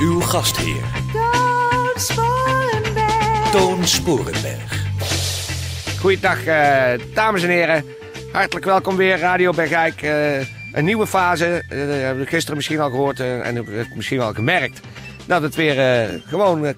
Uw 0.00 0.20
gastheer, 0.20 0.82
Toon 1.12 1.92
Sporenberg. 1.96 3.50
Toon 3.50 3.84
Sporenberg. 3.86 4.84
Goeiedag, 6.00 6.44
eh, 6.44 6.92
dames 7.14 7.42
en 7.42 7.48
heren. 7.48 7.84
Hartelijk 8.32 8.66
welkom 8.66 8.96
weer, 8.96 9.18
Radio 9.18 9.52
Bergijk. 9.52 10.02
Eh, 10.02 10.38
een 10.72 10.84
nieuwe 10.84 11.06
fase. 11.06 11.46
Eh, 11.68 11.78
dat 11.78 11.88
hebben 11.88 12.24
we 12.24 12.30
gisteren 12.30 12.56
misschien 12.56 12.80
al 12.80 12.90
gehoord 12.90 13.20
eh, 13.20 13.46
en 13.46 13.66
misschien 13.94 14.20
al 14.20 14.34
gemerkt. 14.34 14.80
Dat 15.26 15.42
het 15.42 15.54
weer 15.54 15.78
eh, 15.78 16.20
gewoon 16.26 16.74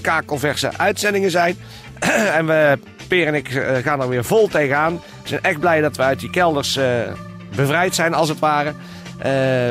kakelverse 0.00 0.78
uitzendingen 0.78 1.30
zijn. 1.30 1.56
en 2.38 2.46
we, 2.46 2.78
Peer 3.12 3.26
en 3.26 3.34
ik, 3.34 3.48
eh, 3.48 3.76
gaan 3.82 4.00
er 4.00 4.08
weer 4.08 4.24
vol 4.24 4.48
tegenaan. 4.48 4.94
We 5.22 5.28
zijn 5.28 5.42
echt 5.42 5.60
blij 5.60 5.80
dat 5.80 5.96
we 5.96 6.02
uit 6.02 6.20
die 6.20 6.30
kelders 6.30 6.76
eh, 6.76 6.86
bevrijd 7.56 7.94
zijn, 7.94 8.14
als 8.14 8.28
het 8.28 8.38
ware. 8.38 8.68
Eh, 8.68 8.74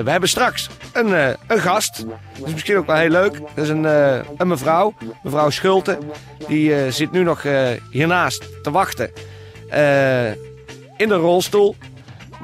we 0.04 0.09
hebben 0.09 0.30
straks 0.30 0.70
een, 0.94 1.13
eh, 1.13 1.30
een 1.48 1.59
gast. 1.59 2.05
Dat 2.38 2.48
is 2.48 2.54
misschien 2.54 2.77
ook 2.77 2.86
wel 2.86 2.95
heel 2.95 3.09
leuk. 3.09 3.34
Dat 3.55 3.63
is 3.63 3.70
een, 3.70 3.86
eh, 3.86 4.20
een 4.38 4.47
mevrouw, 4.47 4.94
mevrouw 5.23 5.50
Schulte. 5.50 5.97
Die 6.47 6.75
eh, 6.75 6.92
zit 6.92 7.11
nu 7.11 7.23
nog 7.23 7.44
hiernaast 7.92 8.64
te 8.64 8.72
wachten 8.72 9.12
in 10.97 11.08
de 11.08 11.16
rolstoel. 11.16 11.75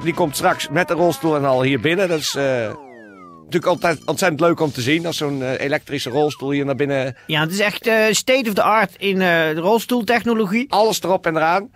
Die 0.02 0.14
komt 0.14 0.36
straks 0.36 0.68
met 0.68 0.88
de 0.88 0.94
rolstoel 0.94 1.36
en 1.36 1.44
al 1.44 1.62
hier 1.62 1.80
binnen. 1.80 2.08
Dat 2.08 2.18
is 2.18 2.34
natuurlijk 2.34 3.66
altijd 3.66 4.04
ontzettend 4.04 4.40
leuk 4.40 4.60
om 4.60 4.72
te 4.72 4.80
zien. 4.80 5.06
Als 5.06 5.16
zo'n 5.16 5.42
elektrische 5.42 6.10
rolstoel 6.10 6.50
hier 6.50 6.64
naar 6.64 6.74
binnen. 6.76 7.16
Ja, 7.26 7.40
het 7.40 7.52
is 7.52 7.58
echt 7.58 7.90
state 8.16 8.44
of 8.48 8.54
the 8.54 8.62
art 8.62 8.94
in 8.96 9.18
de 9.18 9.54
rolstoeltechnologie. 9.54 10.66
Alles 10.72 11.02
erop 11.02 11.26
en 11.26 11.36
eraan. 11.36 11.70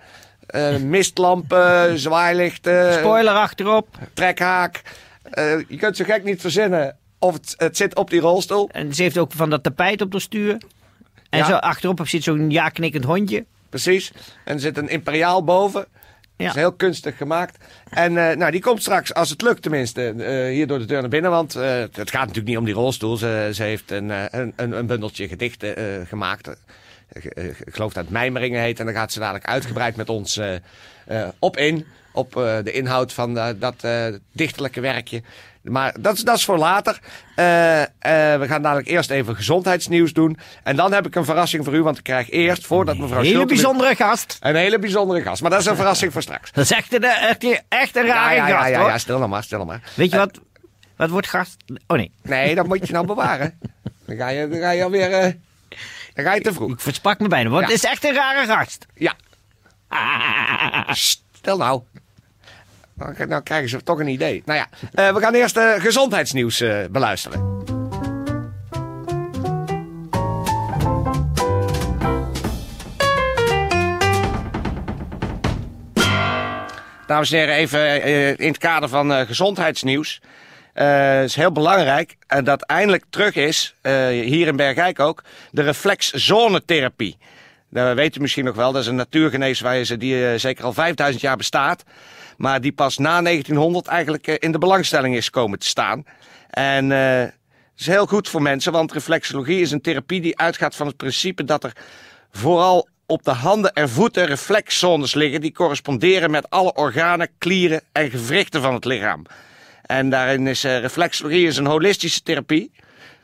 Mistlampen, 0.81 1.99
zwaailichten, 1.99 2.93
Spoiler 2.93 3.35
achterop. 3.35 3.89
trekhaak. 4.15 4.83
Eh, 5.33 5.59
je 5.69 5.77
kunt 5.77 5.97
zo 5.97 6.05
gek 6.05 6.25
niet 6.25 6.41
verzinnen 6.41 6.97
of 7.19 7.33
het, 7.33 7.55
het 7.57 7.77
zit 7.77 7.97
op 7.97 8.11
die 8.11 8.21
rolstoel. 8.21 8.69
En 8.73 8.95
ze 8.95 9.03
heeft 9.03 9.19
ook 9.19 9.33
van 9.33 9.51
dat 9.51 9.63
tapijt 9.63 10.01
op 10.01 10.13
de 10.13 10.21
stuur. 10.21 10.57
En 11.31 11.39
Ja. 11.39 11.45
zo 11.45 11.55
achterop 11.55 12.09
zit 12.09 12.23
zo'n 12.23 12.51
ja-knikkend 12.51 13.05
hondje. 13.05 13.45
Precies. 13.69 14.13
En 14.45 14.55
er 14.55 14.61
zit 14.61 14.77
een 14.77 14.89
imperiaal 14.89 15.45
boven. 15.45 15.87
Ja. 16.37 16.47
Dat 16.47 16.55
is 16.57 16.61
heel 16.61 16.73
kunstig 16.73 17.17
gemaakt. 17.17 17.65
En 17.91 18.17
eh, 18.29 18.37
nou, 18.37 18.51
die 18.51 18.61
komt 18.61 18.81
straks, 18.81 19.15
als 19.15 19.31
het 19.31 19.43
lukt 19.43 19.63
tenminste, 19.63 20.09
eh, 20.09 20.53
hier 20.53 20.67
door 20.67 20.79
de 20.79 20.85
deur 20.85 21.01
naar 21.01 21.11
binnen. 21.11 21.31
Want 21.31 21.53
het 21.53 22.11
gaat 22.11 22.21
natuurlijk 22.21 22.47
niet 22.47 22.57
om 22.57 22.65
die 22.65 22.75
rolstoel. 22.75 23.17
Ze, 23.17 23.51
ze 23.53 23.63
heeft 23.63 23.91
een, 23.91 24.11
een, 24.41 24.53
een, 24.57 24.87
bundeltje 24.87 25.29
gedichten 25.29 26.07
gemaakt. 26.07 26.57
Eh, 27.13 27.45
ik 27.45 27.57
geloof 27.75 27.93
dat 27.93 28.03
het 28.05 28.13
Mijmeringen 28.13 28.61
heet. 28.61 28.79
En 28.81 28.85
daar 28.87 28.95
gaat 28.95 29.13
ze 29.13 29.19
dadelijk 29.19 29.47
uitgebreid 29.47 29.97
met 29.97 30.09
ons 30.09 30.37
eh, 30.37 30.55
eh, 31.07 31.29
op 31.39 31.57
in. 31.57 31.87
Op 32.15 32.33
de 32.65 32.73
inhoud 32.73 33.13
van 33.13 33.35
dat 33.59 33.87
dichterlijke 34.33 34.81
werkje. 34.81 35.23
Maar 35.63 35.95
dat, 36.01 36.15
is- 36.15 36.23
dat 36.25 36.37
is 36.37 36.45
voor 36.45 36.59
later. 36.59 36.99
We 37.35 38.45
gaan 38.49 38.63
dadelijk 38.63 38.89
eerst 38.89 39.11
even 39.11 39.37
gezondheidsnieuws 39.37 40.13
doen. 40.13 40.39
En 40.63 40.77
dan 40.77 40.93
heb 40.93 41.07
ik 41.07 41.15
een 41.15 41.25
verrassing 41.25 41.65
voor 41.65 41.75
u. 41.75 41.83
Want 41.83 41.99
ik 41.99 42.05
krijg 42.05 42.31
eerst, 42.31 42.67
voordat 42.67 42.97
mevrouw 42.99 43.19
Hele 43.21 43.29
Schulte- 43.31 43.47
bijzondere 43.55 43.95
gast. 43.95 44.37
een 44.41 44.55
hele 44.57 44.79
bijzondere 44.79 45.23
gast. 45.23 45.43
Maar 45.43 45.51
dat 45.51 45.61
is 45.61 45.67
een 45.67 45.77
verrassing 45.77 46.13
voor 46.13 46.23
straks. 46.23 46.53
Dat 46.53 46.65
is 46.65 46.73
echt 46.73 46.95
een, 46.95 47.03
echt, 47.05 47.63
echt 47.69 47.97
een 47.97 48.07
rare 48.07 48.35
ja, 48.35 48.49
ja, 48.49 48.57
gast 48.59 48.71
ja, 48.71 48.79
hoor. 48.81 48.89
ja, 48.89 48.99
stil 48.99 49.19
nou 49.19 49.31
maar, 49.31 49.43
stil 49.43 49.59
nou 49.59 49.71
maar. 49.71 49.81
Weet 49.95 50.11
je 50.11 50.17
wat? 50.17 50.41
Wat 50.97 51.11
wordt 51.11 51.27
gast? 51.29 51.57
Oh 51.87 51.97
nee, 51.97 52.11
Nee, 52.23 52.55
dat 52.55 52.67
moet 52.67 52.87
je 52.87 52.93
nou 52.93 53.07
bewaren. 53.07 53.59
Dan 54.07 54.17
ga 54.17 54.29
je, 54.29 54.49
dan 54.49 54.59
ga 54.59 54.71
je 54.71 54.85
alweer... 54.85 55.37
dan 56.15 56.25
ga 56.25 56.35
je 56.35 56.41
te 56.41 56.53
vroeg. 56.53 56.73
ik 56.73 56.81
versprak 56.81 57.19
me 57.21 57.29
bijna. 57.29 57.49
Want 57.51 57.63
Ja. 57.67 57.73
het 57.73 57.85
is 57.85 57.91
echt 57.91 58.05
een 58.05 58.15
rare 58.15 58.47
gast. 58.47 58.87
Ja. 58.95 59.15
Sst, 60.95 61.23
Stil 61.33 61.57
nou. 61.57 61.83
Nou, 63.29 63.43
krijgen 63.43 63.69
ze 63.69 63.83
toch 63.83 63.99
een 63.99 64.09
idee. 64.09 64.43
Nou 64.45 64.59
ja, 64.59 64.67
eh, 64.95 65.15
we 65.15 65.21
gaan 65.21 65.35
eerst 65.35 65.57
eh, 65.57 65.73
gezondheidsnieuws 65.81 66.61
eh, 66.61 66.79
beluisteren. 66.91 67.61
Dames 77.07 77.33
en 77.33 77.39
heren, 77.39 77.55
even 77.55 78.03
in 78.39 78.49
het 78.49 78.59
kader 78.59 78.89
van 78.89 79.27
gezondheidsnieuws. 79.27 80.21
Het 80.73 81.29
is 81.29 81.35
heel 81.35 81.53
belangrijk 81.53 82.17
en 82.27 82.45
dat 82.45 82.63
eindelijk 82.63 83.05
terug 83.11 83.35
is, 83.35 83.75
eh, 83.81 84.09
hier 84.09 84.47
in 84.47 84.57
Bergijk 84.57 85.01
ook, 85.01 85.23
de 85.51 85.63
reflexzonetherapie. 85.63 87.17
Dat 87.71 88.17
u 88.17 88.21
misschien 88.21 88.45
nog 88.45 88.55
wel, 88.55 88.73
dat 88.73 88.83
is 88.83 88.89
een 88.89 88.95
natuurgeneeswijze 88.95 89.97
die 89.97 90.29
eh, 90.29 90.39
zeker 90.39 90.65
al 90.65 90.73
5000 90.73 91.23
jaar 91.23 91.37
bestaat. 91.37 91.85
Maar 92.37 92.61
die 92.61 92.73
pas 92.73 92.99
na 92.99 93.23
1900 93.23 93.87
eigenlijk 93.87 94.27
in 94.27 94.53
de 94.53 94.59
belangstelling 94.59 95.17
is 95.17 95.31
komen 95.31 95.59
te 95.59 95.67
staan. 95.67 96.05
En 96.51 96.91
het 96.91 97.35
is 97.79 97.87
heel 97.87 98.07
goed 98.07 98.29
voor 98.29 98.43
mensen, 98.43 98.73
want 98.73 98.93
reflexologie 98.93 99.61
is 99.61 99.71
een 99.71 99.81
therapie 99.81 100.21
die 100.21 100.39
uitgaat 100.39 100.77
van 100.77 100.87
het 100.87 100.97
principe 100.97 101.45
dat 101.45 101.65
er 101.65 101.73
vooral 102.31 102.89
op 103.07 103.25
de 103.25 103.31
handen 103.31 103.73
en 103.73 103.89
voeten 103.89 104.27
reflexzones 104.27 105.15
liggen 105.15 105.41
die 105.41 105.53
corresponderen 105.53 106.31
met 106.31 106.51
alle 106.51 106.75
organen, 106.75 107.29
klieren 107.39 107.81
en 107.93 108.11
gewrichten 108.11 108.63
van 108.63 108.75
het 108.75 108.85
lichaam. 108.85 109.23
En 109.83 110.11
daarin 110.11 110.47
is 110.47 110.65
eh, 110.65 110.81
reflexologie 110.81 111.47
is 111.47 111.57
een 111.57 111.67
holistische 111.67 112.23
therapie. 112.23 112.71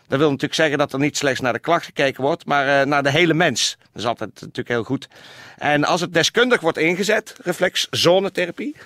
Dat 0.08 0.19
wil 0.19 0.26
natuurlijk 0.28 0.54
zeggen 0.54 0.78
dat 0.78 0.92
er 0.92 0.98
niet 0.98 1.16
slechts 1.16 1.41
naar 1.41 1.52
de 1.52 1.58
klacht 1.58 1.84
gekeken 1.84 2.22
wordt, 2.22 2.46
maar 2.46 2.80
eh, 2.80 2.86
naar 2.86 3.02
de 3.02 3.10
hele 3.10 3.34
mens. 3.34 3.76
Dat 3.78 4.02
is 4.02 4.06
altijd 4.06 4.30
natuurlijk 4.34 4.68
heel 4.68 4.84
goed. 4.84 5.08
En 5.58 5.84
als 5.84 6.00
het 6.00 6.14
deskundig 6.14 6.60
wordt 6.60 6.78
ingezet, 6.78 7.34
reflexzonetherapie, 7.42 8.76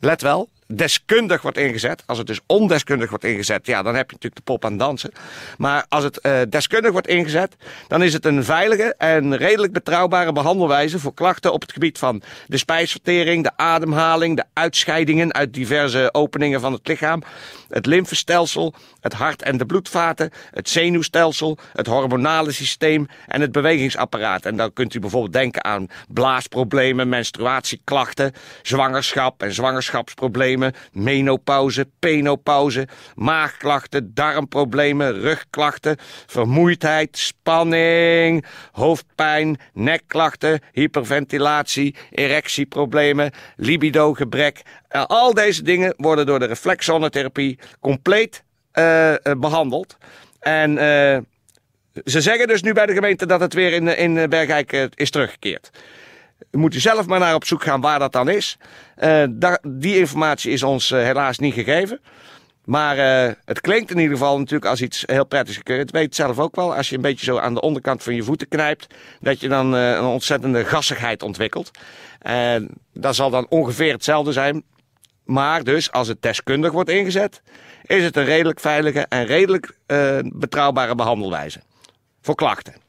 let 0.00 0.22
wel, 0.22 0.48
deskundig 0.76 1.42
wordt 1.42 1.58
ingezet. 1.58 2.02
Als 2.06 2.18
het 2.18 2.26
dus 2.26 2.40
ondeskundig 2.46 3.10
wordt 3.10 3.24
ingezet, 3.24 3.66
ja, 3.66 3.82
dan 3.82 3.94
heb 3.94 4.10
je 4.10 4.16
natuurlijk 4.16 4.46
de 4.46 4.52
pop 4.52 4.64
aan 4.64 4.76
dansen. 4.76 5.12
Maar 5.58 5.86
als 5.88 6.04
het 6.04 6.20
eh, 6.20 6.40
deskundig 6.48 6.92
wordt 6.92 7.06
ingezet, 7.06 7.56
dan 7.88 8.02
is 8.02 8.12
het 8.12 8.24
een 8.24 8.44
veilige 8.44 8.94
en 8.98 9.36
redelijk 9.36 9.72
betrouwbare 9.72 10.32
behandelwijze 10.32 10.98
voor 10.98 11.14
klachten 11.14 11.52
op 11.52 11.60
het 11.60 11.72
gebied 11.72 11.98
van 11.98 12.22
de 12.46 12.56
spijsvertering, 12.56 13.42
de 13.42 13.52
ademhaling, 13.56 14.36
de 14.36 14.44
uitscheidingen 14.52 15.32
uit 15.32 15.54
diverse 15.54 16.08
openingen 16.12 16.60
van 16.60 16.72
het 16.72 16.88
lichaam, 16.88 17.22
het 17.68 17.86
lymfestelsel, 17.86 18.74
het 19.00 19.12
hart 19.12 19.42
en 19.42 19.56
de 19.56 19.66
bloedvaten, 19.66 20.30
het 20.50 20.68
zenuwstelsel, 20.68 21.58
het 21.72 21.86
hormonale 21.86 22.52
systeem 22.52 23.08
en 23.26 23.40
het 23.40 23.52
bewegingsapparaat. 23.52 24.46
En 24.46 24.56
dan 24.56 24.72
kunt 24.72 24.94
u 24.94 25.00
bijvoorbeeld 25.00 25.32
denken 25.32 25.64
aan 25.64 25.88
blaasproblemen, 26.08 27.08
menstruatieklachten, 27.08 28.32
zwangerschap 28.62 29.42
en 29.42 29.52
zwangerschapsproblemen, 29.52 30.61
menopauze, 30.92 31.88
penopauze, 31.98 32.88
maagklachten, 33.14 34.14
darmproblemen, 34.14 35.20
rugklachten, 35.20 35.96
vermoeidheid, 36.26 37.18
spanning, 37.18 38.44
hoofdpijn, 38.72 39.58
nekklachten, 39.72 40.60
hyperventilatie, 40.72 41.94
erectieproblemen, 42.10 43.30
libidogebrek. 43.56 44.62
Eh, 44.88 45.04
al 45.06 45.34
deze 45.34 45.62
dingen 45.62 45.94
worden 45.96 46.26
door 46.26 46.38
de 46.38 46.46
reflexzonnetherapie 46.46 47.58
compleet 47.80 48.42
eh, 48.72 49.12
eh, 49.12 49.16
behandeld. 49.36 49.96
En 50.40 50.76
ze 52.04 52.20
zeggen 52.20 52.48
dus 52.48 52.62
nu 52.62 52.72
bij 52.72 52.86
de 52.86 52.92
gemeente 52.92 53.26
dat 53.26 53.40
het 53.40 53.54
weer 53.54 53.72
in, 53.72 53.88
in 53.88 54.28
Bergijk 54.28 54.72
is 54.94 55.10
teruggekeerd. 55.10 55.70
Moet 56.50 56.74
u 56.74 56.80
zelf 56.80 57.06
maar 57.06 57.18
naar 57.18 57.34
op 57.34 57.44
zoek 57.44 57.62
gaan 57.62 57.80
waar 57.80 57.98
dat 57.98 58.12
dan 58.12 58.28
is. 58.28 58.56
Eh, 58.96 59.24
die 59.62 59.98
informatie 59.98 60.52
is 60.52 60.62
ons 60.62 60.90
eh, 60.90 61.02
helaas 61.02 61.38
niet 61.38 61.54
gegeven. 61.54 62.00
Maar 62.64 62.98
eh, 62.98 63.32
het 63.44 63.60
klinkt 63.60 63.90
in 63.90 63.98
ieder 63.98 64.16
geval 64.16 64.38
natuurlijk 64.38 64.70
als 64.70 64.80
iets 64.80 65.02
heel 65.06 65.26
prettigs. 65.26 65.60
Je 65.64 65.86
weet 65.90 66.14
zelf 66.14 66.38
ook 66.38 66.56
wel, 66.56 66.74
als 66.74 66.88
je 66.88 66.96
een 66.96 67.02
beetje 67.02 67.24
zo 67.24 67.38
aan 67.38 67.54
de 67.54 67.60
onderkant 67.60 68.02
van 68.02 68.14
je 68.14 68.22
voeten 68.22 68.48
knijpt, 68.48 68.94
dat 69.20 69.40
je 69.40 69.48
dan 69.48 69.72
een 69.72 70.04
ontzettende 70.04 70.64
gassigheid 70.64 71.22
ontwikkelt. 71.22 71.70
Dat 72.92 73.14
zal 73.14 73.30
dan 73.30 73.46
ongeveer 73.48 73.92
hetzelfde 73.92 74.32
zijn. 74.32 74.64
Maar 75.24 75.64
dus, 75.64 75.92
als 75.92 76.08
het 76.08 76.22
deskundig 76.22 76.72
wordt 76.72 76.90
ingezet, 76.90 77.42
is 77.82 78.04
het 78.04 78.16
een 78.16 78.24
redelijk 78.24 78.60
veilige 78.60 79.06
en 79.08 79.24
redelijk 79.24 79.76
betrouwbare 80.24 80.94
behandelwijze. 80.94 81.60
Voor 82.20 82.34
klachten. 82.34 82.81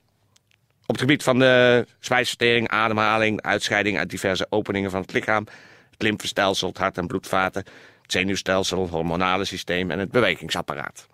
Op 0.86 0.96
het 0.96 1.00
gebied 1.00 1.24
van 1.24 1.40
de 1.40 1.86
spijsvertering, 2.00 2.68
ademhaling, 2.70 3.42
uitscheiding 3.42 3.98
uit 3.98 4.10
diverse 4.10 4.48
openingen 4.50 4.92
van 4.92 5.02
het 5.02 5.14
lichaam, 5.14 5.48
het 5.92 6.02
lymfestelsel, 6.02 6.68
het 6.68 6.78
hart 6.78 6.98
en 6.98 7.08
bloedvaten, 7.08 7.64
het 8.02 8.12
zenuwstelsel, 8.12 8.82
het 8.82 8.90
hormonale 8.90 9.46
systeem 9.46 9.92
en 9.92 10.00
het 10.00 10.12
bewegingsapparaat. 10.12 11.08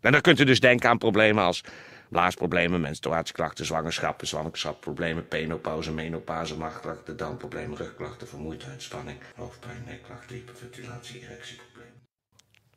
En 0.00 0.12
dan 0.12 0.20
kunt 0.20 0.40
u 0.40 0.44
dus 0.44 0.60
denken 0.60 0.88
aan 0.88 0.98
problemen 0.98 1.44
als 1.44 1.62
blaasproblemen, 2.08 2.80
menstruatieklachten, 2.80 3.64
zwangerschappen, 3.64 4.26
zwangerschapsproblemen, 4.26 5.28
penopauze, 5.28 5.92
menopauze, 5.92 6.56
maagklachten, 6.56 7.16
darmproblemen, 7.16 7.76
rugklachten, 7.76 8.28
vermoeidheid, 8.28 8.82
spanning, 8.82 9.18
hoofdpijn, 9.36 9.82
nekklachten, 9.86 10.36
hyperventilatie, 10.36 11.20
erectieproblemen. 11.22 11.92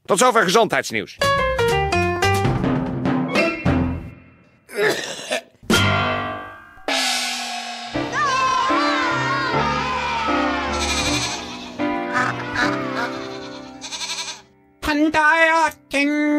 Tot 0.05 0.19
zover 0.19 0.43
gezondheidsnieuws. 0.43 1.17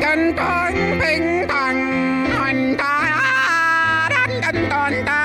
cân 0.00 0.32
cân 0.36 0.98
bình 1.00 1.46
đẳng 1.48 2.24
anh 2.40 2.74
ta 2.78 4.08
đánh 4.10 4.40
cân 4.42 4.66
tình 4.70 5.04
ta. 5.06 5.19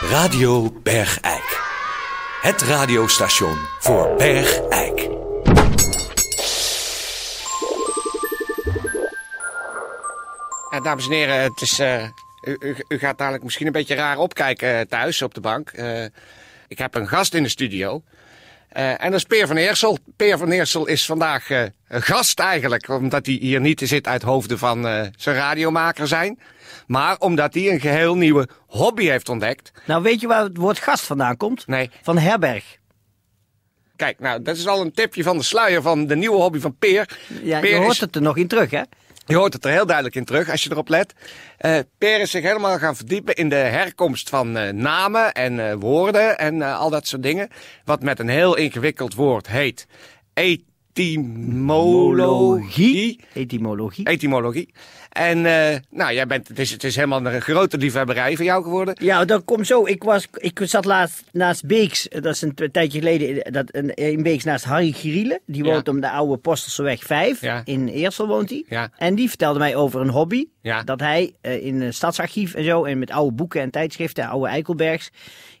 Radio 0.00 0.70
Bergijk. 0.82 1.60
Het 2.40 2.62
radiostation 2.62 3.56
voor 3.78 4.14
Bergijk. 4.14 5.08
Ja, 10.70 10.80
dames 10.82 11.04
en 11.06 11.12
heren, 11.12 11.40
het 11.40 11.60
is, 11.60 11.78
eh, 11.78 12.04
u, 12.42 12.76
u, 12.88 12.98
gaat 12.98 13.18
dadelijk 13.18 13.44
misschien 13.44 13.66
een 13.66 13.72
beetje 13.72 13.94
raar 13.94 14.18
opkijken 14.18 14.78
eh, 14.78 14.86
thuis 14.86 15.22
op 15.22 15.34
de 15.34 15.40
bank. 15.40 15.70
Eh, 15.70 16.04
ik 16.68 16.78
heb 16.78 16.94
een 16.94 17.08
gast 17.08 17.34
in 17.34 17.42
de 17.42 17.48
studio. 17.48 18.02
Eh, 18.76 18.90
en 19.04 19.10
dat 19.10 19.14
is 19.14 19.24
Peer 19.24 19.46
van 19.46 19.56
Eersel. 19.56 19.98
Peer 20.16 20.38
van 20.38 20.50
Eersel 20.50 20.86
is 20.86 21.06
vandaag 21.06 21.50
eh, 21.50 21.62
gast 21.88 22.40
eigenlijk, 22.40 22.88
omdat 22.88 23.26
hij 23.26 23.34
hier 23.34 23.60
niet 23.60 23.80
zit 23.84 24.06
uit 24.06 24.22
hoofden 24.22 24.58
van 24.58 24.86
eh, 24.86 25.06
zijn 25.16 25.36
radiomaker 25.36 26.08
zijn. 26.08 26.38
Maar 26.86 27.16
omdat 27.18 27.54
hij 27.54 27.70
een 27.72 27.80
geheel 27.80 28.16
nieuwe 28.16 28.48
hobby 28.66 29.04
heeft 29.04 29.28
ontdekt. 29.28 29.72
Nou, 29.84 30.02
weet 30.02 30.20
je 30.20 30.26
waar 30.26 30.42
het 30.42 30.56
woord 30.56 30.78
gast 30.78 31.04
vandaan 31.04 31.36
komt? 31.36 31.66
Nee. 31.66 31.90
Van 32.02 32.18
herberg. 32.18 32.76
Kijk, 33.96 34.18
nou, 34.20 34.42
dat 34.42 34.56
is 34.56 34.66
al 34.66 34.80
een 34.80 34.92
tipje 34.92 35.22
van 35.22 35.36
de 35.36 35.42
sluier 35.44 35.82
van 35.82 36.06
de 36.06 36.16
nieuwe 36.16 36.36
hobby 36.36 36.58
van 36.58 36.76
Peer. 36.78 37.18
Ja, 37.42 37.60
Peer 37.60 37.70
je 37.70 37.76
hoort 37.76 37.92
is- 37.92 38.00
het 38.00 38.14
er 38.16 38.22
nog 38.22 38.36
in 38.36 38.48
terug, 38.48 38.70
hè? 38.70 38.82
Je 39.26 39.36
hoort 39.36 39.52
het 39.52 39.64
er 39.64 39.70
heel 39.70 39.86
duidelijk 39.86 40.16
in 40.16 40.24
terug 40.24 40.50
als 40.50 40.62
je 40.62 40.70
erop 40.70 40.88
let. 40.88 41.14
Eh 41.58 41.78
Per 41.98 42.20
is 42.20 42.30
zich 42.30 42.42
helemaal 42.42 42.78
gaan 42.78 42.96
verdiepen 42.96 43.34
in 43.34 43.48
de 43.48 43.54
herkomst 43.54 44.28
van 44.28 44.56
eh, 44.56 44.72
namen 44.72 45.32
en 45.32 45.68
eh, 45.68 45.74
woorden 45.78 46.38
en 46.38 46.62
al 46.62 46.90
dat 46.90 47.06
soort 47.06 47.22
dingen. 47.22 47.48
Wat 47.84 48.02
met 48.02 48.18
een 48.18 48.28
heel 48.28 48.56
ingewikkeld 48.56 49.14
woord 49.14 49.48
heet 49.48 49.86
etymologie. 50.34 53.20
Etymologie. 53.32 54.06
Etymologie. 54.06 54.74
En 55.16 55.46
eh, 55.46 55.76
nou, 55.90 56.12
jij 56.14 56.26
bent, 56.26 56.48
het, 56.48 56.58
is, 56.58 56.70
het 56.70 56.84
is 56.84 56.94
helemaal 56.94 57.26
een 57.26 57.40
grote 57.40 57.78
liefhebberij 57.78 58.36
voor 58.36 58.44
jou 58.44 58.62
geworden. 58.62 58.94
Ja, 59.00 59.24
dat 59.24 59.44
komt 59.44 59.66
zo. 59.66 59.86
Ik, 59.86 60.02
was, 60.02 60.26
ik 60.34 60.60
zat 60.62 60.84
laatst 60.84 61.24
naast 61.32 61.66
Beeks, 61.66 62.06
dat 62.08 62.24
is 62.34 62.42
een 62.42 62.54
tijdje 62.72 62.98
geleden, 62.98 63.52
dat, 63.52 63.64
een- 63.70 63.94
in 63.94 64.22
Beeks 64.22 64.44
naast 64.44 64.64
Harry 64.64 64.92
Giriele. 64.92 65.40
Die 65.46 65.64
Ja. 65.64 65.70
woont 65.72 65.88
op 65.88 66.00
de 66.00 66.10
oude 66.10 66.36
Postelseweg 66.36 67.02
5. 67.02 67.40
Ja. 67.40 67.62
In 67.64 67.88
Eersel 67.88 68.26
woont 68.26 68.50
hij. 68.50 68.64
Ja. 68.68 68.90
En 68.96 69.14
die 69.14 69.28
vertelde 69.28 69.58
mij 69.58 69.76
over 69.76 70.00
een 70.00 70.08
hobby. 70.10 70.44
Dat 70.84 71.00
hij 71.00 71.34
eh, 71.40 71.64
in 71.66 71.80
een 71.80 71.94
stadsarchief 71.94 72.54
en 72.54 72.64
zo, 72.64 72.84
en 72.84 72.98
met 72.98 73.10
oude 73.10 73.34
boeken 73.34 73.60
en 73.60 73.70
tijdschriften, 73.70 74.28
oude 74.28 74.48
Eikelbergs, 74.48 75.10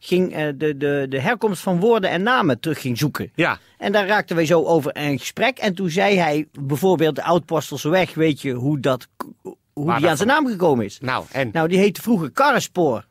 ging 0.00 0.34
eh, 0.34 0.46
de, 0.54 0.76
de, 0.76 1.06
de 1.08 1.20
herkomst 1.20 1.62
van 1.62 1.80
woorden 1.80 2.10
en 2.10 2.22
namen 2.22 2.60
terug 2.60 2.80
ging 2.80 2.98
zoeken. 2.98 3.30
Ja. 3.34 3.58
En 3.78 3.92
daar 3.92 4.06
raakten 4.06 4.36
wij 4.36 4.46
zo 4.46 4.64
over 4.64 4.96
in 4.96 5.18
gesprek. 5.18 5.58
En 5.58 5.74
toen 5.74 5.90
zei 5.90 6.16
hij 6.18 6.46
bijvoorbeeld 6.60 7.14
de 7.16 7.22
Oud-Postelseweg, 7.22 8.14
weet 8.14 8.40
je 8.42 8.52
hoe, 8.52 8.80
dat, 8.80 9.08
hoe 9.80 9.96
die 9.96 10.08
aan 10.08 10.16
zijn 10.16 10.28
naam 10.28 10.46
gekomen 10.46 10.84
is? 10.84 10.98
Nou, 11.00 11.24
en? 11.30 11.50
Nou, 11.52 11.68
die 11.68 11.78
heette 11.78 12.02
vroeger 12.02 12.30
Karrespoor. 12.30 13.04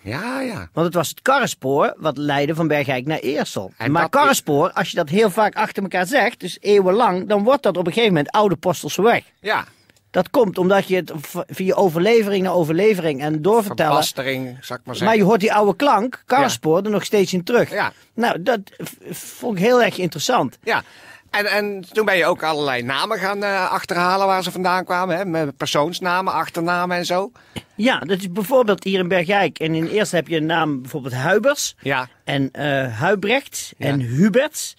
Ja, 0.00 0.40
ja. 0.40 0.68
Want 0.72 0.86
het 0.86 0.94
was 0.94 1.08
het 1.08 1.22
karrespoor 1.22 1.94
wat 1.96 2.16
leidde 2.16 2.54
van 2.54 2.68
Bergijk 2.68 3.06
naar 3.06 3.18
Eersel. 3.18 3.72
En 3.76 3.92
maar 3.92 4.08
karrespoor, 4.08 4.72
als 4.72 4.90
je 4.90 4.96
dat 4.96 5.08
heel 5.08 5.30
vaak 5.30 5.54
achter 5.54 5.82
elkaar 5.82 6.06
zegt, 6.06 6.40
dus 6.40 6.58
eeuwenlang, 6.60 7.28
dan 7.28 7.42
wordt 7.42 7.62
dat 7.62 7.76
op 7.76 7.86
een 7.86 7.92
gegeven 7.92 8.14
moment 8.14 8.32
Oude 8.32 8.56
Postelse 8.56 9.02
Weg. 9.02 9.24
Ja. 9.40 9.64
Dat 10.10 10.30
komt 10.30 10.58
omdat 10.58 10.88
je 10.88 10.96
het 10.96 11.12
via 11.48 11.74
overlevering 11.74 12.42
naar 12.44 12.54
overlevering 12.54 13.20
en 13.20 13.42
doorvertellen. 13.42 13.92
Verbastering, 13.92 14.44
zou 14.44 14.56
ik 14.58 14.68
maar 14.68 14.80
Maar 14.84 14.96
zeggen. 14.96 15.16
je 15.16 15.24
hoort 15.24 15.40
die 15.40 15.52
oude 15.52 15.76
klank, 15.76 16.22
karrespoor, 16.26 16.82
er 16.82 16.90
nog 16.90 17.04
steeds 17.04 17.32
in 17.32 17.44
terug. 17.44 17.70
Ja. 17.70 17.92
Nou, 18.14 18.42
dat 18.42 18.60
vond 19.10 19.58
ik 19.58 19.64
heel 19.64 19.82
erg 19.82 19.98
interessant. 19.98 20.58
Ja. 20.62 20.82
En, 21.34 21.46
en 21.46 21.84
toen 21.92 22.04
ben 22.04 22.16
je 22.16 22.26
ook 22.26 22.42
allerlei 22.42 22.82
namen 22.82 23.18
gaan 23.18 23.42
eh, 23.42 23.70
achterhalen 23.70 24.26
waar 24.26 24.42
ze 24.42 24.50
vandaan 24.50 24.84
kwamen. 24.84 25.16
Hè? 25.16 25.24
Met 25.24 25.56
persoonsnamen, 25.56 26.32
achternamen 26.32 26.96
en 26.96 27.04
zo. 27.06 27.32
Ja, 27.74 27.98
dat 27.98 28.18
is 28.18 28.32
bijvoorbeeld 28.32 28.84
hier 28.84 28.98
in 28.98 29.08
Bergijk. 29.08 29.58
En 29.58 29.74
in 29.74 29.86
eerst 29.86 30.12
heb 30.12 30.28
je 30.28 30.36
een 30.36 30.46
naam 30.46 30.80
bijvoorbeeld 30.80 31.14
Huibers. 31.14 31.74
Ja. 31.80 32.08
En 32.24 32.50
eh 32.52 32.98
Huibrecht 32.98 33.72
Ja. 33.78 33.86
en 33.86 34.00
Huberts. 34.00 34.74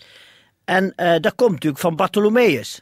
En 0.66 0.94
eh, 0.96 1.16
dat 1.20 1.36
komt 1.36 1.52
natuurlijk 1.52 1.82
van 1.82 1.96
Bartholomeus. 1.96 2.82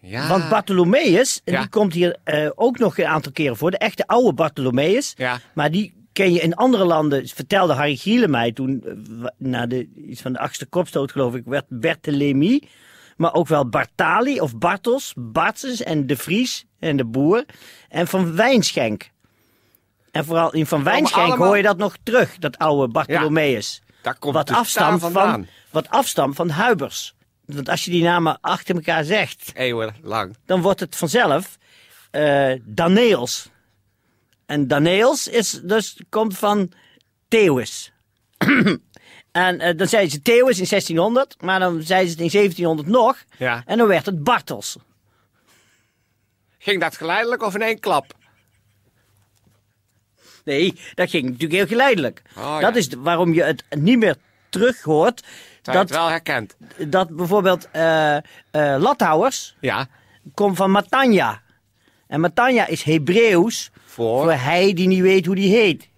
Ja. 0.00 0.28
Want 0.28 0.48
Bartholomeus, 0.48 1.40
en 1.44 1.52
Ja. 1.52 1.60
die 1.60 1.68
komt 1.68 1.92
hier 1.92 2.16
ook 2.54 2.78
nog 2.78 2.98
een 2.98 3.06
aantal 3.06 3.32
keren 3.32 3.56
voor. 3.56 3.70
De 3.70 3.78
echte 3.78 4.06
oude 4.06 4.32
Bartholomeus. 4.32 5.14
Ja. 5.16 5.38
Maar 5.54 5.70
die 5.70 5.94
ken 6.20 6.32
je 6.32 6.40
in 6.40 6.54
andere 6.54 6.84
landen, 6.84 7.28
vertelde 7.28 7.72
Harry 7.72 7.96
Giele 7.96 8.28
mij 8.28 8.52
toen, 8.52 8.82
eh, 8.84 9.26
na 9.36 9.66
de, 9.66 9.88
iets 9.94 10.20
van 10.20 10.32
de 10.32 10.38
achtste 10.38 10.66
kopstoot 10.66 11.12
geloof 11.12 11.34
ik, 11.34 11.42
werd 11.44 11.64
Berthelemy. 11.68 12.62
Maar 13.16 13.34
ook 13.34 13.48
wel 13.48 13.68
Bartali 13.68 14.40
of 14.40 14.58
Bartels, 14.58 15.12
Bartses 15.16 15.82
en 15.82 16.06
De 16.06 16.16
Vries 16.16 16.64
en 16.78 16.96
De 16.96 17.04
Boer. 17.04 17.44
En 17.88 18.06
Van 18.06 18.36
Wijnschenk. 18.36 19.10
En 20.10 20.24
vooral 20.24 20.52
in 20.52 20.66
Van 20.66 20.82
Wijnschenk 20.84 21.26
allemaal- 21.28 21.46
hoor 21.46 21.56
je 21.56 21.62
dat 21.62 21.76
nog 21.76 21.96
terug, 22.02 22.38
dat 22.38 22.58
oude 22.58 22.92
Bartholomeus. 22.92 23.82
Daar 24.02 24.18
komt 24.18 24.34
wat 24.34 24.50
afstamt 24.50 25.00
vandaan. 25.00 25.30
van, 25.32 25.46
wat 25.70 25.88
afstamt 25.88 26.36
van 26.36 26.48
Huibers. 26.50 27.14
Want 27.44 27.68
als 27.68 27.84
je 27.84 27.90
die 27.90 28.02
namen 28.02 28.38
achter 28.40 28.74
elkaar 28.74 29.04
zegt, 29.04 29.50
Eeuwenlang. 29.54 30.36
dan 30.46 30.60
wordt 30.62 30.80
het 30.80 30.96
vanzelf 30.96 31.58
eh 32.10 32.52
Daneels. 32.64 33.50
En 34.50 34.66
Daneels 34.68 35.28
is 35.28 35.50
dus, 35.62 36.00
komt 36.08 36.38
van 36.38 36.72
Theeuwis. 37.28 37.92
en 39.32 39.60
eh, 39.60 39.76
dan 39.76 39.86
zeiden 39.88 40.10
ze 40.10 40.22
Theeuwis 40.22 40.58
in 40.58 40.66
1600, 40.68 41.42
maar 41.42 41.60
dan 41.60 41.82
zeiden 41.82 42.10
ze 42.10 42.22
het 42.22 42.32
in 42.32 42.38
1700 42.40 42.88
nog. 42.88 43.24
Ja. 43.38 43.62
En 43.66 43.78
dan 43.78 43.86
werd 43.86 44.06
het 44.06 44.24
Bartels. 44.24 44.76
Ging 46.58 46.80
dat 46.80 46.96
geleidelijk 46.96 47.42
of 47.42 47.54
in 47.54 47.62
één 47.62 47.80
klap? 47.80 48.14
Nee, 50.44 50.78
dat 50.94 51.10
ging 51.10 51.24
natuurlijk 51.24 51.52
heel 51.52 51.66
geleidelijk. 51.66 52.22
Oh, 52.36 52.42
ja. 52.42 52.60
Dat 52.60 52.76
is 52.76 52.88
waarom 52.98 53.32
je 53.34 53.42
het 53.42 53.64
niet 53.70 53.98
meer 53.98 54.16
terug 54.48 54.82
hoort. 54.82 55.22
Terwijl 55.62 55.86
Dat, 55.86 55.88
het 55.88 55.98
wel 55.98 56.08
herkent. 56.08 56.56
dat 56.88 57.16
bijvoorbeeld 57.16 57.68
eh 57.70 58.16
Lathouwers 58.78 59.56
Ja. 59.60 59.86
komt 60.34 60.56
van 60.56 60.70
Matanja. 60.70 61.42
En 62.10 62.20
Matanja 62.20 62.66
is 62.66 62.82
Hebreeuws 62.82 63.70
Voor. 63.84 64.22
voor 64.22 64.32
hij 64.32 64.72
die 64.72 64.86
niet 64.86 65.00
weet 65.00 65.26
hoe 65.26 65.34
die 65.34 65.54
heet. 65.56 65.88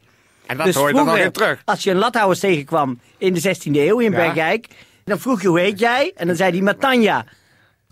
En 0.47 0.57
dat 0.57 0.67
dus 0.67 0.75
hoor 0.75 0.85
je 0.89 0.91
er 0.91 0.95
nog 0.95 1.05
vroeger, 1.05 1.25
in 1.27 1.33
terug. 1.33 1.63
als 1.65 1.83
je 1.83 1.91
een 1.91 1.97
Lathouwers 1.97 2.41
tegenkwam 2.41 3.01
in 3.19 3.35
de 3.35 3.41
16e 3.41 3.71
eeuw 3.73 3.99
in 3.99 4.11
Ja. 4.11 4.17
Bergijk, 4.17 4.67
Dan 5.05 5.19
vroeg 5.19 5.43
je 5.43 5.49
hoe 5.49 5.61
heet 5.61 5.79
jij? 5.79 6.13
En 6.17 6.27
dan 6.27 6.37
zei 6.37 6.51
hij 6.53 6.61
Matanja. 6.61 7.25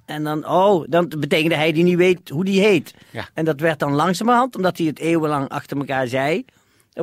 En 0.07 0.25
dan, 0.25 0.47
oh, 0.49 0.85
dan 0.89 1.13
betekende 1.19 1.55
hij 1.55 1.73
die 1.73 1.85
niet 1.85 1.97
weet 1.97 2.29
hoe 2.29 2.45
die 2.45 2.61
heet. 2.61 2.95
Ja. 3.11 3.29
En 3.35 3.45
dat 3.45 3.61
werd 3.61 3.79
dan 3.79 3.93
langzamerhand, 3.93 4.57
omdat 4.57 4.79
hij 4.79 4.87
het 4.87 4.99
eeuwenlang 4.99 5.49
achter 5.49 5.77
elkaar 5.77 6.07
zei. 6.09 6.39
Op 6.39 6.45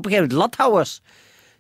een 0.06 0.12
gegeven 0.12 0.14
moment 0.14 0.32
Lathouwers. 0.32 1.02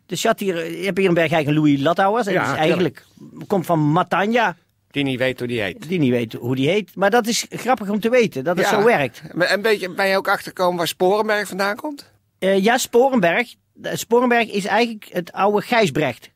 Dus 0.06 0.22
je, 0.22 0.28
had 0.28 0.40
hier, 0.40 0.78
je 0.80 0.86
hebt 0.86 0.98
hier 0.98 1.08
in 1.08 1.14
Bergijk 1.14 1.48
een 1.48 1.54
Louis 1.54 1.80
Lathouwers. 1.80 2.28
En 2.28 2.34
Ja, 2.34 2.44
dat 2.44 2.52
is 2.52 2.58
eigenlijk, 2.60 3.06
komt 3.48 3.66
van 3.66 3.80
Matanja, 3.80 4.56
Die 4.98 5.06
niet 5.06 5.20
weet 5.20 5.40
hoe 5.40 5.48
die 5.48 5.62
heet. 5.62 5.90
die 5.90 6.00
niet 6.00 6.12
weet 6.12 6.34
hoe 6.34 6.56
die 6.56 6.70
heet. 6.70 6.96
Maar 6.96 7.10
dat 7.10 7.28
is 7.28 7.46
grappig 7.50 7.90
om 7.90 8.00
te 8.00 8.10
weten, 8.10 8.44
dat 8.44 8.58
het 8.58 8.70
Ja. 8.70 8.80
zo 8.80 8.86
werkt. 8.86 9.22
Een 9.38 9.62
beetje, 9.62 9.90
ben 9.90 10.08
je 10.08 10.18
ook 10.18 10.28
achtergekomen 10.28 10.78
waar 10.78 10.88
Sporenberg 10.88 11.48
vandaan 11.48 11.76
komt? 11.76 12.12
Eh, 12.40 12.64
ja, 12.64 12.78
Sporenberg. 12.78 13.54
Sporenberg 13.84 14.50
is 14.52 14.66
eigenlijk 14.66 15.06
het 15.12 15.32
oude 15.32 15.62
Gijsbrecht. 15.62 16.30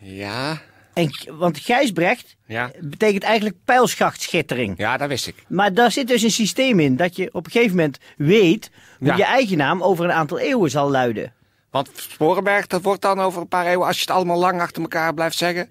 Ja, 0.00 0.60
En, 0.94 1.10
want 1.32 1.58
Gijsbrecht 1.58 2.36
ja. 2.46 2.70
betekent 2.80 3.22
eigenlijk 3.22 3.56
pijlschachtschittering. 3.64 4.74
Ja, 4.78 4.96
dat 4.96 5.08
wist 5.08 5.26
ik. 5.26 5.34
Maar 5.48 5.74
daar 5.74 5.92
zit 5.92 6.08
dus 6.08 6.22
een 6.22 6.30
systeem 6.30 6.80
in 6.80 6.96
dat 6.96 7.16
je 7.16 7.28
op 7.32 7.44
een 7.46 7.52
gegeven 7.52 7.76
moment 7.76 7.98
weet 8.16 8.70
hoe 8.98 9.08
Ja. 9.08 9.16
je 9.16 9.24
eigen 9.24 9.56
naam 9.56 9.82
over 9.82 10.04
een 10.04 10.12
aantal 10.12 10.38
eeuwen 10.38 10.70
zal 10.70 10.90
luiden. 10.90 11.32
Want 11.70 11.90
Sporenberg, 11.94 12.66
dat 12.66 12.82
wordt 12.82 13.02
dan 13.02 13.20
over 13.20 13.40
een 13.40 13.48
paar 13.48 13.66
eeuwen, 13.66 13.86
als 13.86 13.96
je 13.96 14.02
het 14.02 14.10
allemaal 14.10 14.38
lang 14.38 14.60
achter 14.60 14.82
elkaar 14.82 15.14
blijft 15.14 15.36
zeggen. 15.36 15.68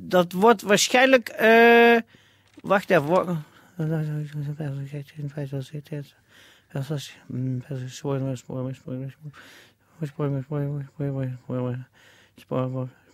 Dat 0.00 0.32
wordt 0.32 0.62
waarschijnlijk. 0.62 1.28
eh 1.28 1.96
wacht 2.60 2.90
even. 2.90 3.06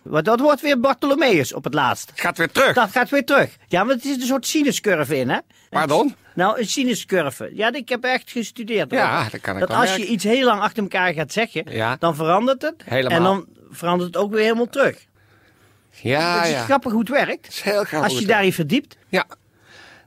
Wat 0.01 0.25
Dat 0.25 0.39
wordt 0.39 0.61
weer 0.61 0.79
Bartholomeus 0.79 1.53
op 1.53 1.63
het 1.63 1.73
laatst. 1.73 2.09
Het 2.09 2.19
gaat 2.19 2.37
weer 2.37 2.51
terug. 2.51 2.73
Dat 2.73 2.91
gaat 2.91 3.09
weer 3.09 3.25
terug. 3.25 3.55
Ja, 3.67 3.83
maar 3.83 3.95
het 3.95 4.05
is 4.05 4.15
een 4.15 4.21
soort 4.21 4.45
sinuscurve 4.47 5.17
in, 5.17 5.29
hè? 5.29 5.39
Pardon? 5.69 6.15
Nou, 6.33 6.59
een 6.59 6.67
sinuscurve. 6.67 7.49
Ja, 7.53 7.73
ik 7.73 7.89
heb 7.89 8.03
echt 8.03 8.31
gestudeerd. 8.31 8.91
Ja, 8.91 9.29
dat 9.29 9.41
kan 9.41 9.53
ik 9.53 9.59
Dat 9.59 9.69
wel 9.69 9.77
als 9.77 9.95
je 9.95 10.05
iets 10.05 10.23
heel 10.23 10.45
lang 10.45 10.61
achter 10.61 10.83
elkaar 10.83 11.13
gaat 11.13 11.31
zeggen, 11.31 11.71
Ja. 11.71 11.95
dan 11.99 12.15
verandert 12.15 12.61
het. 12.61 12.83
Helemaal. 12.85 13.17
En 13.17 13.23
dan 13.23 13.47
verandert 13.71 14.13
het 14.13 14.23
ook 14.23 14.31
weer 14.31 14.43
helemaal 14.43 14.69
terug. 14.69 15.05
Ja, 16.01 16.37
het 16.37 16.45
is 16.45 16.51
ja. 16.51 16.63
grappig 16.63 16.91
hoe 16.91 16.99
het 16.99 17.09
werkt. 17.09 17.47
Is 17.47 17.61
heel 17.61 17.83
grappig. 17.83 18.09
Als 18.09 18.19
je 18.19 18.25
daarin 18.25 18.53
verdiept. 18.53 18.97
Ja. 19.09 19.25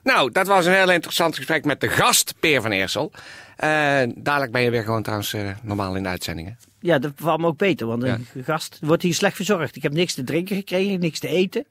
Nou, 0.03 0.33
dat 0.33 0.47
was 0.47 0.67
een 0.67 0.73
heel 0.73 0.91
interessant 0.91 1.37
gesprek 1.37 1.65
met 1.65 1.81
de 1.81 1.89
gast, 1.89 2.35
Peer 2.41 2.63
van 2.63 2.71
Eersel. 2.71 3.13
Eh, 3.57 4.01
dadelijk 4.15 4.53
ben 4.53 4.63
je 4.63 4.71
weer 4.71 4.83
gewoon 4.83 5.03
trouwens 5.03 5.33
eh, 5.35 5.51
normaal 5.63 5.97
in 5.97 6.03
de 6.03 6.09
uitzendingen. 6.09 6.59
Ja, 6.81 6.99
dat 6.99 7.13
valt 7.17 7.41
me 7.41 7.47
ook 7.47 7.59
beter, 7.59 7.87
want 7.87 8.03
een 8.03 8.27
gast 8.45 8.79
wordt 8.81 9.03
hier 9.03 9.15
slecht 9.15 9.37
verzorgd. 9.37 9.77
Ik 9.77 9.83
heb 9.83 9.93
niks 9.93 10.15
te 10.15 10.25
drinken 10.25 10.57
gekregen, 10.57 11.01
niks 11.01 11.19
te 11.19 11.29
eten. 11.29 11.65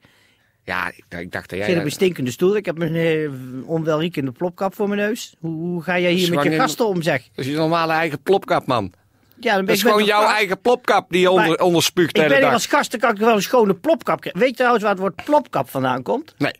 Ja, 0.64 0.88
ik, 0.88 1.04
ik 1.18 1.32
dacht 1.32 1.50
dat 1.50 1.58
Ik 1.58 1.58
jij... 1.58 1.68
zit 1.68 1.78
op 1.78 1.84
een 1.84 1.90
stinkende 1.90 2.30
stoel. 2.30 2.56
Ik 2.56 2.64
heb 2.64 2.78
een 2.80 2.94
eh, 2.94 3.68
onwelriekende 3.68 4.32
plopkap 4.32 4.74
voor 4.74 4.88
mijn 4.88 5.00
neus. 5.00 5.34
Hoe, 5.38 5.50
hoe 5.52 5.82
ga 5.82 5.98
jij 5.98 6.12
hier 6.12 6.34
met 6.34 6.44
je 6.44 6.50
in- 6.50 6.58
gasten 6.58 6.86
om, 6.86 7.02
zeg? 7.02 7.22
Dat 7.34 7.44
is 7.44 7.50
je 7.50 7.56
normale 7.56 7.92
eigen 7.92 8.22
plopkap, 8.22 8.66
man. 8.66 8.92
Ja, 9.40 9.54
dan 9.54 9.64
ben 9.64 9.66
Dat 9.66 9.74
is 9.76 9.82
gewoon 9.82 10.04
jouw 10.04 10.26
eigen 10.26 10.60
plopkap 10.60 11.10
die 11.10 11.20
je 11.20 11.30
onder, 11.30 11.60
onderspuugt 11.60 12.14
de 12.14 12.20
Ik 12.22 12.28
hele 12.28 12.40
ben 12.40 12.52
als 12.52 12.66
gast, 12.66 12.90
dan 12.90 13.00
kan 13.00 13.10
ik 13.10 13.18
wel 13.18 13.34
een 13.34 13.42
schone 13.42 13.74
plopkap 13.74 14.20
krijgen. 14.20 14.40
Weet 14.40 14.50
je 14.50 14.56
trouwens 14.56 14.82
waar 14.82 14.92
het 14.92 15.00
woord 15.02 15.24
plopkap 15.24 15.70
vandaan 15.70 16.02
komt? 16.02 16.34
Nee. 16.38 16.52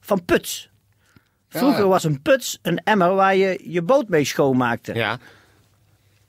Van 0.00 0.24
puts. 0.24 0.70
Vroeger 1.48 1.82
Ja. 1.82 1.86
was 1.86 2.04
een 2.04 2.22
puts 2.22 2.58
een 2.62 2.80
emmer 2.84 3.14
waar 3.14 3.36
je 3.36 3.60
je 3.64 3.82
boot 3.82 4.08
mee 4.08 4.24
schoonmaakte. 4.24 4.94
Ja, 4.94 5.18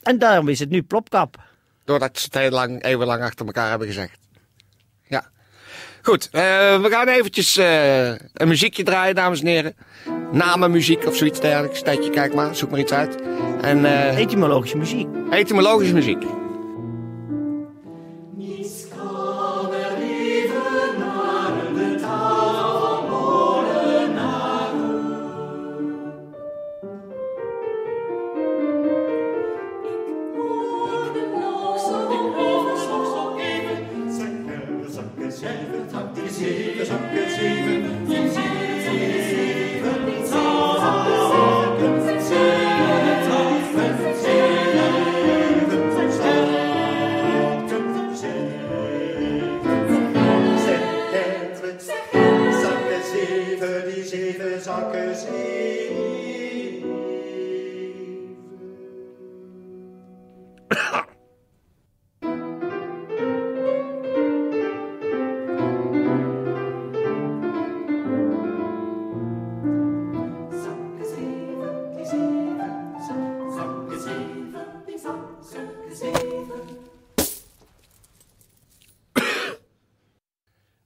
En 0.01 0.19
daarom 0.19 0.47
is 0.47 0.59
het 0.59 0.69
nu 0.69 0.81
plopkap. 0.83 1.37
doordat 1.85 2.17
ze 2.19 2.25
het 2.25 2.33
heel 2.33 2.49
lang, 2.51 2.83
eeuwenlang 2.83 3.23
achter 3.23 3.45
elkaar 3.45 3.69
hebben 3.69 3.87
gezegd. 3.87 4.17
Ja. 5.07 5.29
Goed, 6.01 6.29
eh, 6.31 6.41
we 6.81 6.87
gaan 6.89 7.07
eventjes 7.07 7.57
eh, 7.57 8.07
een 8.09 8.47
muziekje 8.47 8.83
draaien, 8.83 9.15
dames 9.15 9.39
en 9.39 9.47
heren. 9.47 9.75
Namenmuziek 10.31 11.07
of 11.07 11.15
zoiets 11.15 11.39
dergelijks. 11.39 11.81
Tijdje, 11.81 12.09
kijk 12.09 12.33
maar, 12.33 12.55
zoek 12.55 12.69
maar 12.69 12.79
iets 12.79 12.91
uit. 12.91 13.17
En 13.61 13.85
eh, 13.85 14.17
Etymologische 14.17 14.77
muziek. 14.77 15.07
etymologische 15.29 15.93
muziek. 15.93 16.23
Zakken 36.83 38.08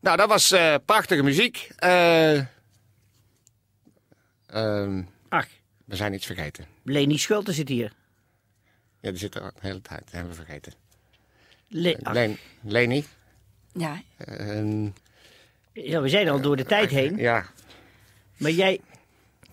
Nou, 0.04 0.18
dat 0.18 0.28
was 0.28 0.52
eh, 0.52 0.76
prachtige 0.86 1.24
muziek. 1.24 1.70
Eh, 1.76 2.38
ehm, 4.46 5.04
Ach, 5.30 5.48
we 5.86 5.96
zijn 5.96 6.14
iets 6.14 6.26
vergeten. 6.26 6.66
Leni 6.84 7.18
Schulte 7.18 7.54
zit 7.54 7.70
hier. 7.70 7.94
Ja, 9.00 9.10
die 9.10 9.20
zit 9.20 9.36
er 9.36 9.42
de 9.42 9.52
hele 9.60 9.82
tijd. 9.82 10.00
Dat 10.04 10.12
hebben 10.12 10.30
we 10.30 10.36
vergeten. 10.36 10.74
Le- 11.68 11.98
Len, 12.00 12.38
Leni. 12.62 13.06
Ja, 13.74 14.02
Ehm, 14.18 14.84
ja, 15.74 16.02
we 16.02 16.10
zijn 16.10 16.30
al 16.30 16.42
door 16.42 16.56
de 16.56 16.66
tijd 16.66 16.90
heen. 16.90 17.18
ja. 17.18 17.46
Maar 18.38 18.52
jij 18.52 18.80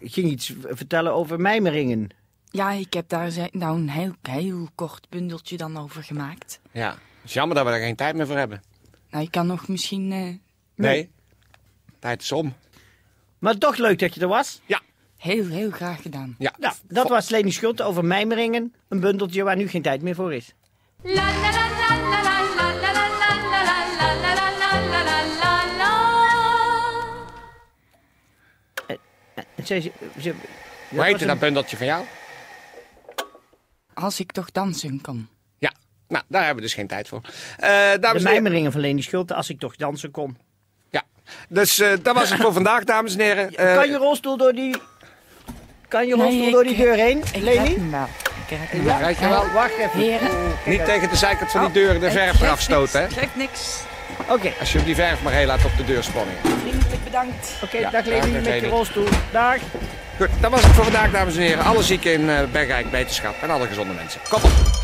ging 0.00 0.28
iets 0.30 0.52
vertellen 0.64 1.12
over 1.14 1.40
mijmeringen. 1.40 2.08
ja, 2.50 2.70
ik 2.72 2.92
heb 2.92 3.08
daar 3.08 3.32
nou 3.50 3.76
een 3.78 3.88
heel, 3.90 4.14
heel 4.22 4.68
kort 4.74 5.06
bundeltje 5.08 5.56
dan 5.56 5.76
over 5.78 6.04
gemaakt. 6.04 6.60
ja. 6.72 6.90
Het 6.90 7.28
is 7.28 7.32
jammer 7.34 7.56
dat 7.56 7.66
we 7.66 7.72
er 7.72 7.78
geen 7.80 7.96
tijd 7.96 8.14
meer 8.16 8.26
voor 8.26 8.36
hebben. 8.36 8.62
Nou, 9.10 9.24
je 9.24 9.30
kan 9.30 9.46
nog 9.46 9.68
misschien... 9.68 10.12
eh, 10.12 10.28
Nee. 10.74 11.10
Tijd 11.98 12.22
is 12.22 12.32
om. 12.32 12.54
Maar 13.38 13.58
toch 13.58 13.76
leuk 13.76 13.98
dat 13.98 14.14
je 14.14 14.20
er 14.20 14.28
was. 14.28 14.60
Ja. 14.66 14.80
heel, 15.16 15.46
heel 15.46 15.70
graag 15.70 16.02
gedaan. 16.02 16.34
Ja. 16.38 16.54
Nou, 16.58 16.74
dat 16.88 17.08
was 17.08 17.28
Leni 17.28 17.50
Schulte 17.52 17.82
over 17.82 18.04
mijmeringen. 18.04 18.74
Een 18.88 19.00
bundeltje 19.00 19.42
waar 19.42 19.56
nu 19.56 19.68
geen 19.68 19.82
tijd 19.82 20.02
meer 20.02 20.14
voor 20.14 20.34
is. 20.34 20.54
La 21.02 21.12
la 21.12 21.30
la 21.32 21.50
la 21.50 22.00
la 22.10 22.22
la 22.22 22.42
la 22.54 22.72
la 22.74 22.92
la 22.92 23.08
la 23.18 23.34
la 23.38 23.54
la 23.98 24.14
la 24.30 24.44
la 24.58 24.80
la 24.88 25.02
la 25.04 25.24
la 25.40 25.76
la 25.78 25.94
la. 28.86 28.98
En 29.56 29.66
Ze, 29.66 29.80
ze, 29.80 29.92
ze- 30.20 30.34
Hoe 30.88 30.98
was 30.98 31.06
heette 31.06 31.22
een- 31.22 31.28
dat 31.28 31.38
bundeltje 31.38 31.76
van 31.76 31.86
jou? 31.86 32.04
Als 33.94 34.20
ik 34.20 34.32
toch 34.32 34.50
dansen 34.50 35.00
kan. 35.00 35.28
Nou, 36.10 36.24
daar 36.28 36.40
hebben 36.44 36.56
we 36.62 36.62
dus 36.68 36.74
geen 36.74 36.86
tijd 36.86 37.08
voor. 37.08 37.20
Eh 37.56 37.68
dames 37.70 38.00
De 38.00 38.06
en 38.06 38.12
heren. 38.12 38.32
mijmeringen 38.32 38.72
van 38.72 38.80
Leni 38.80 39.02
Schulte, 39.02 39.34
als 39.34 39.50
ik 39.50 39.58
toch 39.58 39.76
dansen 39.76 40.10
kon. 40.10 40.36
Ja. 40.90 41.02
Dus 41.48 41.78
eh, 41.78 41.88
dat 42.02 42.14
was 42.14 42.30
het 42.30 42.40
voor 42.40 42.52
vandaag, 42.60 42.84
dames 42.84 43.14
en 43.14 43.20
heren. 43.20 43.54
Eh, 43.54 43.74
kan 43.74 43.88
je 43.90 43.96
rolstoel 43.96 44.36
door 44.36 44.52
die... 44.52 44.76
Kan 45.88 46.06
je 46.06 46.14
rolstoel 46.14 46.50
door 46.50 46.64
die 46.64 46.76
deur 46.76 46.94
heen, 46.94 47.22
Leni? 47.40 47.74
hem 47.74 47.94
hem 47.94 48.84
Ja, 48.84 48.84
wel. 48.84 48.98
Rijd 48.98 49.18
je 49.18 49.28
wel? 49.28 49.50
Wacht 49.52 49.76
even. 49.78 50.00
Heren. 50.00 50.28
Kijk 50.28 50.66
Niet 50.66 50.84
tegen 50.84 51.08
de 51.08 51.16
zijkant 51.16 51.50
van 51.50 51.64
die 51.64 51.72
deuren 51.72 52.00
de 52.00 52.06
Ik 52.06 52.12
verf 52.12 52.40
eraf 52.40 52.60
stoten, 52.60 53.00
hè? 53.00 53.24
niks. 53.34 53.82
Oké, 54.28 54.52
Als 54.60 54.72
je 54.72 54.84
die 54.84 54.94
verf 54.94 55.22
maar 55.22 55.32
heel 55.32 55.46
laat 55.46 55.64
op 55.64 55.76
de 55.76 55.84
deur 55.84 56.02
spanningen. 56.02 56.40
Vriendelijk 56.60 57.04
bedankt. 57.04 57.52
oké, 57.62 57.76
Ja, 57.78 57.90
dag 57.90 58.04
Leni 58.04 58.30
met 58.30 58.44
je 58.44 58.68
rolstoel. 58.68 59.06
Dag. 59.32 59.56
Goed, 60.16 60.28
dat 60.40 60.50
was 60.50 60.62
het 60.62 60.72
voor 60.72 60.84
vandaag, 60.84 61.10
dames 61.10 61.36
en 61.36 61.42
heren. 61.42 61.64
Alle 61.64 61.82
zieken 61.82 62.12
in 62.12 62.30
eh 62.30 62.38
Bergijk, 62.52 62.90
wetenschap 62.90 63.34
en 63.42 63.50
alle 63.50 63.66
gezonde 63.66 63.94
mensen. 63.94 64.20
Kom 64.28 64.42
op. 64.42 64.79